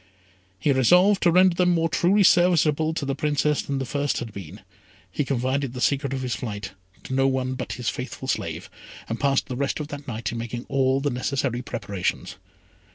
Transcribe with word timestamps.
He 0.57 0.71
resolved 0.71 1.21
to 1.21 1.31
render 1.31 1.53
them 1.53 1.75
more 1.75 1.87
truly 1.87 2.23
serviceable 2.23 2.91
to 2.95 3.05
the 3.05 3.13
Princess 3.13 3.61
than 3.61 3.77
the 3.77 3.85
first 3.85 4.17
had 4.17 4.33
been. 4.33 4.61
He 5.11 5.23
confided 5.23 5.73
the 5.73 5.79
secret 5.79 6.11
of 6.11 6.23
his 6.23 6.33
flight 6.33 6.71
to 7.03 7.13
no 7.13 7.27
one 7.27 7.53
but 7.53 7.73
his 7.73 7.87
faithful 7.87 8.27
slave, 8.27 8.67
and 9.07 9.19
passed 9.19 9.45
the 9.45 9.55
rest 9.55 9.79
of 9.79 9.89
the 9.89 10.03
night 10.07 10.31
in 10.31 10.39
making 10.39 10.65
all 10.69 11.01
the 11.01 11.11
necessary 11.11 11.61
preparations. 11.61 12.37